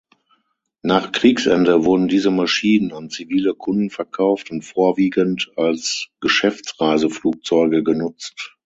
[0.81, 8.55] Nach Kriegsende wurden diese Maschinen an zivile Kunden verkauft und vorwiegend als Geschäftsreiseflugzeuge genutzt.